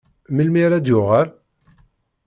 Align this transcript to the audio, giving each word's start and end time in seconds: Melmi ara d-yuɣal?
Melmi 0.35 0.59
ara 0.65 0.79
d-yuɣal? 0.85 1.29